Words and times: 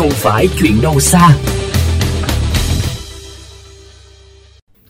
không 0.00 0.10
phải 0.10 0.48
chuyện 0.58 0.80
đâu 0.82 1.00
xa. 1.00 1.28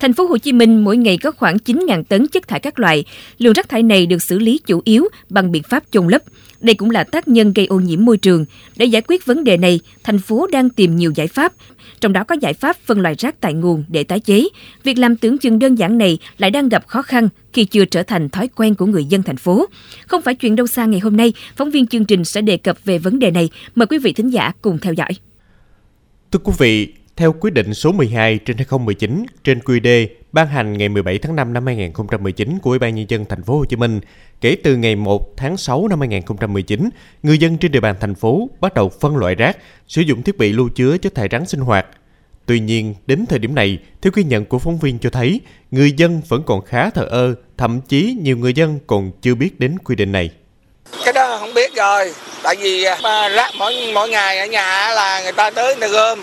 Thành 0.01 0.13
phố 0.13 0.27
Hồ 0.27 0.39
Chí 0.39 0.53
Minh 0.53 0.85
mỗi 0.85 0.97
ngày 0.97 1.19
có 1.19 1.31
khoảng 1.31 1.57
9.000 1.57 2.05
tấn 2.05 2.29
chất 2.29 2.49
thải 2.49 2.61
các 2.61 2.79
loại. 2.79 3.05
Lượng 3.39 3.53
rác 3.53 3.69
thải 3.69 3.83
này 3.83 4.07
được 4.07 4.23
xử 4.23 4.39
lý 4.39 4.61
chủ 4.67 4.83
yếu 4.85 5.09
bằng 5.31 5.53
biện 5.53 5.63
pháp 5.63 5.85
chôn 5.91 6.09
lấp. 6.09 6.23
Đây 6.61 6.75
cũng 6.75 6.91
là 6.91 7.05
tác 7.05 7.29
nhân 7.29 7.53
gây 7.53 7.67
ô 7.67 7.81
nhiễm 7.81 8.05
môi 8.05 8.17
trường. 8.17 8.45
Để 8.77 8.87
giải 8.87 9.03
quyết 9.09 9.27
vấn 9.27 9.45
đề 9.45 9.57
này, 9.57 9.81
thành 10.05 10.19
phố 10.19 10.47
đang 10.53 10.71
tìm 10.71 10.97
nhiều 10.97 11.13
giải 11.15 11.27
pháp, 11.27 11.53
trong 12.01 12.13
đó 12.13 12.25
có 12.25 12.37
giải 12.41 12.55
pháp 12.55 12.77
phân 12.85 13.01
loại 13.01 13.15
rác 13.19 13.41
tại 13.41 13.55
nguồn 13.55 13.85
để 13.89 14.05
tái 14.05 14.21
chế. 14.21 14.49
Việc 14.85 14.99
làm 14.99 15.17
tưởng 15.17 15.39
chừng 15.39 15.59
đơn 15.59 15.75
giản 15.75 15.99
này 15.99 16.19
lại 16.39 16.51
đang 16.51 16.69
gặp 16.69 16.87
khó 16.87 17.03
khăn 17.03 17.29
khi 17.53 17.65
chưa 17.65 17.85
trở 17.85 18.03
thành 18.03 18.29
thói 18.29 18.49
quen 18.49 18.75
của 18.75 18.87
người 18.87 19.05
dân 19.05 19.23
thành 19.23 19.37
phố. 19.37 19.67
Không 20.07 20.23
phải 20.23 20.35
chuyện 20.35 20.57
đâu 20.57 20.67
xa 20.67 20.85
ngày 20.85 21.01
hôm 21.01 21.17
nay, 21.17 21.33
phóng 21.57 21.71
viên 21.71 21.87
chương 21.87 22.05
trình 22.05 22.25
sẽ 22.25 22.41
đề 22.41 22.57
cập 22.57 22.85
về 22.85 22.99
vấn 22.99 23.19
đề 23.19 23.31
này. 23.31 23.51
Mời 23.75 23.87
quý 23.87 23.99
vị 23.99 24.13
thính 24.13 24.29
giả 24.29 24.53
cùng 24.63 24.79
theo 24.79 24.93
dõi. 24.93 25.11
Thưa 26.31 26.41
quý 26.45 26.53
vị, 26.59 26.93
theo 27.21 27.35
quyết 27.41 27.51
định 27.51 27.75
số 27.75 27.93
12 27.93 28.39
trên 28.39 28.57
2019 28.57 29.27
trên 29.45 29.59
QD 29.59 30.07
ban 30.33 30.47
hành 30.47 30.79
ngày 30.79 30.89
17 30.89 31.19
tháng 31.19 31.37
5 31.37 31.53
năm 31.53 31.67
2019 31.67 32.59
của 32.63 32.71
Ủy 32.71 32.79
ban 32.79 32.95
nhân 32.95 33.07
dân 33.09 33.25
thành 33.25 33.43
phố 33.43 33.59
Hồ 33.59 33.65
Chí 33.65 33.77
Minh, 33.77 34.01
kể 34.41 34.57
từ 34.65 34.77
ngày 34.77 34.97
1 34.97 35.37
tháng 35.37 35.57
6 35.57 35.89
năm 35.89 36.01
2019, 36.01 36.91
người 37.23 37.39
dân 37.39 37.59
trên 37.59 37.73
địa 37.73 37.81
bàn 37.81 37.95
thành 38.01 38.15
phố 38.15 38.49
bắt 38.61 38.75
đầu 38.75 38.89
phân 39.01 39.17
loại 39.17 39.35
rác, 39.35 39.57
sử 39.89 40.03
dụng 40.03 40.23
thiết 40.23 40.39
bị 40.39 40.53
lưu 40.53 40.69
chứa 40.75 40.99
chất 40.99 41.15
thải 41.15 41.29
rắn 41.33 41.47
sinh 41.47 41.61
hoạt. 41.61 41.87
Tuy 42.47 42.61
nhiên, 42.61 42.95
đến 43.07 43.27
thời 43.29 43.39
điểm 43.39 43.55
này, 43.55 43.79
theo 44.03 44.13
ghi 44.15 44.25
nhận 44.25 44.45
của 44.45 44.59
phóng 44.59 44.79
viên 44.79 44.99
cho 44.99 45.11
thấy, 45.11 45.41
người 45.71 45.93
dân 45.93 46.23
vẫn 46.29 46.43
còn 46.47 46.65
khá 46.65 46.91
thờ 46.91 47.07
ơ, 47.11 47.35
thậm 47.57 47.81
chí 47.89 48.17
nhiều 48.21 48.37
người 48.37 48.55
dân 48.55 48.79
còn 48.87 49.11
chưa 49.23 49.35
biết 49.35 49.61
đến 49.61 49.79
quy 49.79 49.95
định 49.95 50.13
này. 50.13 50.31
Cái 51.05 51.13
đó 51.13 51.37
không 51.41 51.55
biết 51.55 51.75
rồi, 51.75 52.13
tại 52.43 52.57
vì 52.61 52.85
rác 52.85 53.51
mỗi 53.59 53.75
mỗi 53.95 54.09
ngày 54.09 54.39
ở 54.39 54.47
nhà 54.47 54.93
là 54.95 55.23
người 55.23 55.33
ta 55.33 55.51
tới 55.51 55.77
người 55.77 55.89
ta 55.89 55.93
gom, 55.93 56.19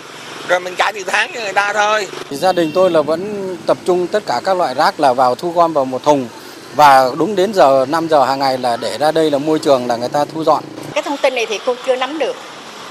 rồi 0.48 0.60
mình 0.60 0.74
trả 0.78 0.92
tiền 0.92 1.04
tháng 1.06 1.30
cho 1.34 1.40
người 1.40 1.52
ta 1.52 1.72
thôi. 1.72 2.08
Gia 2.30 2.52
đình 2.52 2.70
tôi 2.74 2.90
là 2.90 3.02
vẫn 3.02 3.56
tập 3.66 3.78
trung 3.84 4.06
tất 4.06 4.26
cả 4.26 4.40
các 4.44 4.56
loại 4.56 4.74
rác 4.74 5.00
là 5.00 5.12
vào 5.12 5.34
thu 5.34 5.50
gom 5.50 5.72
vào 5.72 5.84
một 5.84 6.02
thùng 6.02 6.28
và 6.74 7.10
đúng 7.18 7.36
đến 7.36 7.54
giờ 7.54 7.86
5 7.88 8.08
giờ 8.08 8.24
hàng 8.24 8.38
ngày 8.38 8.58
là 8.58 8.76
để 8.76 8.98
ra 8.98 9.12
đây 9.12 9.30
là 9.30 9.38
môi 9.38 9.58
trường 9.58 9.86
là 9.86 9.96
người 9.96 10.08
ta 10.08 10.24
thu 10.24 10.44
dọn. 10.44 10.64
Cái 10.94 11.02
thông 11.02 11.16
tin 11.22 11.34
này 11.34 11.46
thì 11.48 11.58
cô 11.66 11.74
chưa 11.86 11.96
nắm 11.96 12.18
được. 12.18 12.36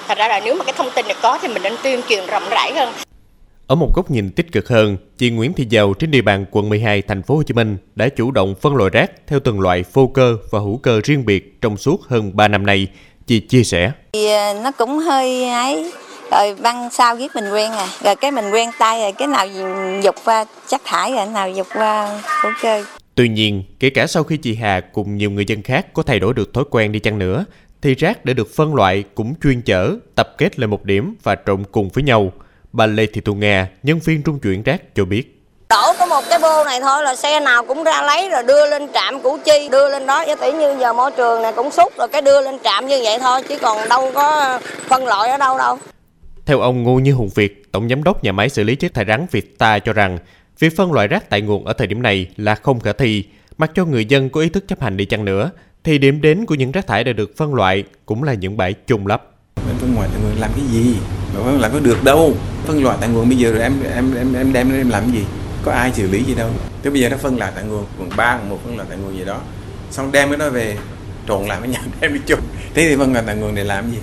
Thật 0.08 0.18
ra 0.18 0.28
là 0.28 0.42
nếu 0.46 0.56
mà 0.56 0.64
cái 0.64 0.74
thông 0.78 0.90
tin 0.96 1.06
này 1.06 1.16
có 1.22 1.40
thì 1.42 1.48
mình 1.48 1.64
nên 1.64 1.74
tuyên 1.84 2.02
truyền 2.10 2.28
rộng 2.28 2.44
rãi 2.52 2.74
hơn. 2.76 2.94
Ở 3.68 3.76
một 3.76 3.96
góc 3.96 4.12
nhìn 4.12 4.30
tích 4.30 4.52
cực 4.52 4.68
hơn, 4.70 4.98
chị 5.18 5.30
Nguyễn 5.30 5.54
Thị 5.54 5.66
Giàu 5.70 5.94
trên 6.00 6.12
địa 6.12 6.22
bàn 6.22 6.46
quận 6.52 6.70
12 6.70 7.02
thành 7.02 7.24
phố 7.24 7.36
Hồ 7.36 7.44
Chí 7.44 7.54
Minh 7.54 7.78
đã 7.96 8.10
chủ 8.10 8.32
động 8.32 8.56
phân 8.62 8.76
loại 8.76 8.90
rác 8.90 9.12
theo 9.28 9.40
từng 9.40 9.60
loại 9.60 9.84
vô 9.94 10.08
cơ 10.14 10.38
và 10.52 10.60
hữu 10.60 10.78
cơ 10.78 11.02
riêng 11.04 11.26
biệt 11.26 11.62
trong 11.62 11.78
suốt 11.78 12.02
hơn 12.08 12.32
3 12.36 12.48
năm 12.48 12.66
nay. 12.66 12.88
Chị 13.28 13.40
chia 13.40 13.64
sẻ. 13.64 13.92
Thì 14.14 14.28
ờ, 14.28 14.54
nó 14.64 14.72
cũng 14.72 15.00
hơi 15.00 15.50
ấy 15.50 15.92
rồi 16.32 16.56
băng 16.62 16.90
sau 16.92 17.16
viết 17.16 17.36
mình 17.36 17.52
quen 17.54 17.72
à 17.72 17.88
rồi 18.04 18.16
cái 18.16 18.32
mình 18.32 18.52
quen 18.52 18.70
tay 18.80 19.02
rồi 19.02 19.12
cái 19.12 19.28
nào 19.28 19.48
dục 20.02 20.16
qua 20.26 20.46
chất 20.68 20.82
thải 20.86 21.12
rồi 21.12 21.26
nào 21.26 21.50
dục 21.50 21.68
qua 21.74 22.10
hữu 22.42 22.52
cơ 22.62 22.84
Tuy 23.16 23.30
nhiên, 23.30 23.64
kể 23.80 23.90
cả 23.90 24.08
sau 24.08 24.24
khi 24.24 24.38
chị 24.38 24.56
Hà 24.56 24.82
cùng 24.94 25.18
nhiều 25.18 25.32
người 25.32 25.46
dân 25.46 25.64
khác 25.64 25.94
có 25.94 26.04
thay 26.04 26.20
đổi 26.20 26.34
được 26.34 26.54
thói 26.54 26.64
quen 26.72 26.92
đi 26.92 27.00
chăng 27.00 27.20
nữa, 27.20 27.46
thì 27.82 27.96
rác 27.96 28.26
để 28.26 28.34
được 28.34 28.56
phân 28.56 28.76
loại 28.76 29.04
cũng 29.16 29.34
chuyên 29.44 29.62
chở, 29.62 29.96
tập 30.16 30.36
kết 30.38 30.60
lên 30.60 30.70
một 30.70 30.84
điểm 30.84 31.16
và 31.24 31.36
trộn 31.46 31.64
cùng 31.72 31.90
với 31.90 32.04
nhau. 32.04 32.32
Bà 32.74 32.86
Lê 32.86 33.06
Thị 33.06 33.22
Thu 33.22 33.34
Nga, 33.34 33.68
nhân 33.84 34.00
viên 34.06 34.24
trung 34.24 34.40
chuyển 34.40 34.64
rác 34.64 34.96
cho 34.96 35.06
biết. 35.06 35.34
Đổ 35.70 35.94
có 36.00 36.06
một 36.06 36.24
cái 36.30 36.40
bô 36.40 36.64
này 36.64 36.80
thôi 36.82 37.04
là 37.04 37.16
xe 37.16 37.40
nào 37.40 37.66
cũng 37.66 37.84
ra 37.84 38.02
lấy 38.02 38.30
rồi 38.30 38.44
đưa 38.44 38.70
lên 38.70 38.88
trạm 38.94 39.20
Củ 39.20 39.38
Chi, 39.46 39.70
đưa 39.72 39.90
lên 39.90 40.06
đó. 40.06 40.24
Giả 40.28 40.36
tỷ 40.36 40.52
như 40.52 40.76
giờ 40.80 40.94
môi 40.94 41.12
trường 41.12 41.42
này 41.42 41.54
cũng 41.56 41.72
xúc 41.72 41.94
rồi 41.98 42.08
cái 42.08 42.22
đưa 42.22 42.42
lên 42.42 42.58
trạm 42.64 42.88
như 42.88 43.02
vậy 43.04 43.20
thôi, 43.20 43.42
chứ 43.50 43.56
còn 43.62 43.90
đâu 43.90 44.12
có 44.14 44.60
phân 44.88 45.06
loại 45.06 45.30
ở 45.30 45.38
đâu 45.38 45.58
đâu. 45.58 45.78
Theo 46.48 46.60
ông 46.60 46.84
Ngô 46.84 47.00
Như 47.00 47.14
Hùng 47.14 47.30
Việt, 47.36 47.72
Tổng 47.72 47.90
Giám 47.90 48.04
đốc 48.04 48.24
Nhà 48.24 48.32
máy 48.32 48.50
xử 48.50 48.64
lý 48.64 48.76
chất 48.76 48.94
thải 48.94 49.06
rắn 49.06 49.26
Việt 49.32 49.58
Ta 49.58 49.80
cho 49.80 49.94
rằng, 49.94 50.18
việc 50.60 50.78
phân 50.78 50.92
loại 50.92 51.08
rác 51.08 51.30
tại 51.30 51.42
nguồn 51.42 51.66
ở 51.66 51.74
thời 51.74 51.88
điểm 51.88 52.02
này 52.02 52.28
là 52.38 52.56
không 52.56 52.80
khả 52.80 52.94
thi. 52.94 53.24
Mặc 53.58 53.72
cho 53.76 53.86
người 53.86 54.06
dân 54.06 54.30
có 54.30 54.42
ý 54.42 54.50
thức 54.50 54.66
chấp 54.68 54.82
hành 54.82 54.98
đi 54.98 55.06
chăng 55.06 55.26
nữa, 55.26 55.52
thì 55.84 55.98
điểm 55.98 56.22
đến 56.22 56.46
của 56.46 56.56
những 56.56 56.72
rác 56.72 56.88
thải 56.88 57.04
đã 57.04 57.14
được 57.14 57.38
phân 57.38 57.56
loại 57.56 57.84
cũng 58.06 58.24
là 58.24 58.34
những 58.34 58.58
bãi 58.58 58.76
chôn 58.88 59.04
lấp. 59.06 59.24
Mình 59.68 59.76
phân 59.80 59.96
loại 59.96 60.10
tại 60.14 60.22
nguồn 60.24 60.42
làm 60.42 60.52
cái 60.56 60.66
gì? 60.72 60.96
Mà 61.36 61.44
phân 61.44 61.60
loại 61.60 61.72
có 61.74 61.80
được 61.80 62.04
đâu. 62.04 62.34
Phân 62.66 62.84
loại 62.84 62.98
tại 63.02 63.10
nguồn 63.10 63.30
bây 63.30 63.38
giờ 63.38 63.52
rồi 63.52 63.62
em 63.62 63.74
em 63.96 64.16
em 64.16 64.34
em 64.34 64.54
đem 64.54 64.72
em 64.72 64.90
làm 64.90 65.04
cái 65.04 65.12
gì? 65.12 65.26
Có 65.64 65.72
ai 65.72 65.92
xử 65.94 66.10
lý 66.12 66.24
gì 66.24 66.36
đâu. 66.36 66.50
Thế 66.84 66.90
bây 66.90 67.02
giờ 67.02 67.10
nó 67.10 67.18
phân 67.18 67.38
loại 67.38 67.52
tại 67.56 67.64
nguồn, 67.64 67.86
quận 68.00 68.10
3, 68.18 68.36
quận 68.36 68.50
1 68.50 68.60
phân 68.64 68.76
loại 68.76 68.88
tại 68.90 68.98
nguồn 68.98 69.18
gì 69.18 69.26
đó. 69.26 69.40
Xong 69.92 70.12
đem 70.12 70.30
cái 70.30 70.38
đó 70.38 70.50
về 70.50 70.78
trộn 71.28 71.46
lại 71.46 71.60
với 71.60 71.70
nhau 71.70 71.82
đem 72.02 72.14
đi 72.14 72.20
chung. 72.26 72.40
Thế 72.74 72.90
thì 72.90 72.96
phân 72.96 73.14
loại 73.14 73.24
tại 73.28 73.36
nguồn 73.36 73.56
để 73.56 73.64
làm 73.64 73.84
cái 73.84 73.92
gì? 73.92 74.00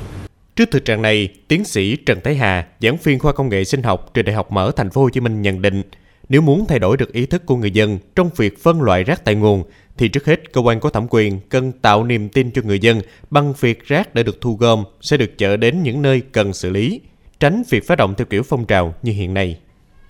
Trước 0.57 0.71
thực 0.71 0.85
trạng 0.85 1.03
này, 1.03 1.29
tiến 1.49 1.65
sĩ 1.65 1.97
Trần 1.97 2.21
Thái 2.25 2.35
Hà, 2.35 2.67
giảng 2.81 2.97
viên 2.97 3.19
khoa 3.19 3.33
công 3.33 3.49
nghệ 3.49 3.65
sinh 3.65 3.83
học 3.83 4.15
trường 4.15 4.25
Đại 4.25 4.35
học 4.35 4.53
Mở 4.53 4.71
Thành 4.77 4.91
phố 4.91 5.03
Hồ 5.03 5.11
Chí 5.11 5.21
Minh 5.21 5.43
nhận 5.43 5.63
định, 5.63 5.83
nếu 6.29 6.41
muốn 6.41 6.67
thay 6.67 6.79
đổi 6.79 6.97
được 6.97 7.13
ý 7.13 7.27
thức 7.27 7.47
của 7.47 7.57
người 7.57 7.71
dân 7.71 7.99
trong 8.17 8.31
việc 8.37 8.63
phân 8.63 8.83
loại 8.83 9.05
rác 9.05 9.25
tại 9.25 9.35
nguồn, 9.35 9.65
thì 9.97 10.09
trước 10.09 10.27
hết 10.27 10.53
cơ 10.53 10.61
quan 10.61 10.81
có 10.81 10.91
thẩm 10.91 11.07
quyền 11.11 11.41
cần 11.49 11.73
tạo 11.73 12.05
niềm 12.05 12.29
tin 12.29 12.51
cho 12.51 12.63
người 12.65 12.79
dân 12.79 13.01
bằng 13.31 13.53
việc 13.61 13.87
rác 13.87 14.15
đã 14.15 14.23
được 14.23 14.41
thu 14.41 14.57
gom 14.57 14.85
sẽ 15.01 15.17
được 15.17 15.39
chở 15.39 15.57
đến 15.57 15.83
những 15.83 16.03
nơi 16.03 16.23
cần 16.33 16.53
xử 16.53 16.71
lý, 16.71 17.01
tránh 17.41 17.63
việc 17.71 17.87
phát 17.87 17.99
động 17.99 18.15
theo 18.15 18.27
kiểu 18.31 18.43
phong 18.43 18.67
trào 18.67 18.95
như 19.03 19.13
hiện 19.13 19.35
nay 19.35 19.59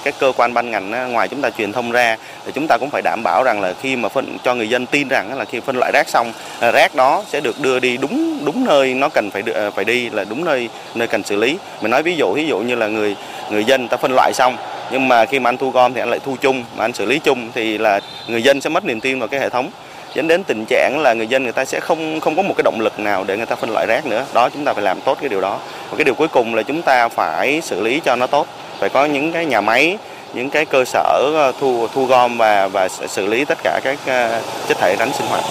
các 0.04 0.14
cơ 0.18 0.32
quan 0.36 0.54
ban 0.54 0.70
ngành 0.70 1.12
ngoài 1.12 1.28
chúng 1.28 1.42
ta 1.42 1.50
truyền 1.50 1.72
thông 1.72 1.92
ra 1.92 2.16
thì 2.46 2.52
chúng 2.54 2.66
ta 2.68 2.78
cũng 2.80 2.90
phải 2.90 3.02
đảm 3.02 3.22
bảo 3.24 3.42
rằng 3.42 3.60
là 3.60 3.74
khi 3.82 3.96
mà 3.96 4.08
phân 4.08 4.38
cho 4.44 4.54
người 4.54 4.68
dân 4.68 4.86
tin 4.86 5.08
rằng 5.08 5.38
là 5.38 5.44
khi 5.44 5.60
phân 5.60 5.76
loại 5.76 5.92
rác 5.94 6.08
xong 6.08 6.32
à, 6.60 6.70
rác 6.70 6.94
đó 6.94 7.24
sẽ 7.28 7.40
được 7.40 7.60
đưa 7.60 7.80
đi 7.80 7.96
đúng 7.96 8.44
đúng 8.44 8.64
nơi 8.64 8.94
nó 8.94 9.08
cần 9.08 9.30
phải 9.30 9.42
được, 9.42 9.52
à, 9.52 9.70
phải 9.70 9.84
đi 9.84 10.10
là 10.10 10.24
đúng 10.24 10.44
nơi 10.44 10.68
nơi 10.94 11.08
cần 11.08 11.22
xử 11.22 11.36
lý. 11.36 11.58
Mình 11.80 11.90
nói 11.90 12.02
ví 12.02 12.16
dụ 12.16 12.32
ví 12.32 12.46
dụ 12.46 12.58
như 12.58 12.74
là 12.74 12.86
người 12.86 13.16
người 13.50 13.64
dân 13.64 13.88
ta 13.88 13.96
phân 13.96 14.12
loại 14.14 14.32
xong 14.34 14.56
nhưng 14.90 15.08
mà 15.08 15.24
khi 15.24 15.38
mà 15.38 15.48
anh 15.48 15.56
thu 15.56 15.70
gom 15.70 15.94
thì 15.94 16.00
anh 16.00 16.10
lại 16.10 16.20
thu 16.24 16.36
chung 16.40 16.64
mà 16.76 16.84
anh 16.84 16.92
xử 16.92 17.04
lý 17.04 17.18
chung 17.18 17.50
thì 17.54 17.78
là 17.78 18.00
người 18.28 18.42
dân 18.42 18.60
sẽ 18.60 18.70
mất 18.70 18.84
niềm 18.84 19.00
tin 19.00 19.18
vào 19.18 19.28
cái 19.28 19.40
hệ 19.40 19.48
thống. 19.48 19.70
Dẫn 20.14 20.28
đến 20.28 20.44
tình 20.44 20.64
trạng 20.68 20.98
là 20.98 21.12
người 21.12 21.26
dân 21.26 21.42
người 21.42 21.52
ta 21.52 21.64
sẽ 21.64 21.80
không 21.80 22.20
không 22.20 22.36
có 22.36 22.42
một 22.42 22.54
cái 22.56 22.62
động 22.62 22.80
lực 22.80 23.00
nào 23.00 23.24
để 23.24 23.36
người 23.36 23.46
ta 23.46 23.56
phân 23.56 23.70
loại 23.70 23.86
rác 23.86 24.06
nữa. 24.06 24.24
Đó 24.34 24.48
chúng 24.50 24.64
ta 24.64 24.72
phải 24.72 24.82
làm 24.82 25.00
tốt 25.00 25.18
cái 25.20 25.28
điều 25.28 25.40
đó. 25.40 25.58
Và 25.90 25.96
cái 25.96 26.04
điều 26.04 26.14
cuối 26.14 26.28
cùng 26.28 26.54
là 26.54 26.62
chúng 26.62 26.82
ta 26.82 27.08
phải 27.08 27.60
xử 27.60 27.80
lý 27.80 28.00
cho 28.04 28.16
nó 28.16 28.26
tốt 28.26 28.46
phải 28.84 28.90
có 28.90 29.04
những 29.04 29.32
cái 29.32 29.46
nhà 29.46 29.60
máy 29.60 29.98
những 30.34 30.50
cái 30.50 30.64
cơ 30.64 30.84
sở 30.84 31.32
ờ, 31.34 31.52
thu 31.60 31.86
thu 31.94 32.06
gom 32.06 32.38
và 32.38 32.68
và 32.68 32.88
xử 32.88 33.26
lý 33.26 33.44
tất 33.44 33.58
cả 33.64 33.80
các 33.84 33.98
ờ, 34.06 34.42
chất 34.68 34.78
thải 34.78 34.96
rắn 34.98 35.08
sinh 35.12 35.26
hoạt. 35.26 35.44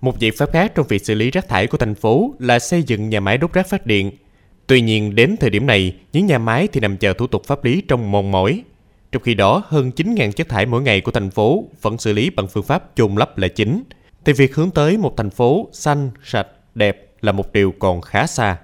Một 0.00 0.18
giải 0.18 0.30
pháp 0.38 0.52
khác 0.52 0.72
trong 0.74 0.86
việc 0.86 1.04
xử 1.04 1.14
lý 1.14 1.30
rác 1.30 1.48
thải 1.48 1.66
của 1.66 1.78
thành 1.78 1.94
phố 1.94 2.34
là 2.38 2.58
xây 2.58 2.82
dựng 2.82 3.08
nhà 3.08 3.20
máy 3.20 3.38
đốt 3.38 3.52
rác 3.52 3.68
phát 3.68 3.86
điện. 3.86 4.10
Tuy 4.66 4.80
nhiên 4.80 5.14
đến 5.14 5.36
thời 5.40 5.50
điểm 5.50 5.66
này, 5.66 5.94
những 6.12 6.26
nhà 6.26 6.38
máy 6.38 6.68
thì 6.72 6.80
nằm 6.80 6.96
chờ 6.96 7.12
thủ 7.12 7.26
tục 7.26 7.44
pháp 7.46 7.64
lý 7.64 7.82
trong 7.88 8.10
mòn 8.10 8.32
mỏi. 8.32 8.62
Trong 9.12 9.22
khi 9.22 9.34
đó, 9.34 9.62
hơn 9.66 9.90
9.000 9.96 10.32
chất 10.32 10.48
thải 10.48 10.66
mỗi 10.66 10.82
ngày 10.82 11.00
của 11.00 11.10
thành 11.10 11.30
phố 11.30 11.64
vẫn 11.82 11.98
xử 11.98 12.12
lý 12.12 12.30
bằng 12.30 12.46
phương 12.46 12.64
pháp 12.64 12.84
chôn 12.94 13.14
lấp 13.14 13.38
là 13.38 13.48
chính. 13.48 13.82
Thì 14.24 14.32
việc 14.32 14.54
hướng 14.54 14.70
tới 14.70 14.96
một 14.96 15.16
thành 15.16 15.30
phố 15.30 15.68
xanh, 15.72 16.10
sạch, 16.24 16.46
đẹp 16.74 17.06
là 17.20 17.32
một 17.32 17.52
điều 17.52 17.74
còn 17.78 18.00
khá 18.00 18.26
xa. 18.26 18.56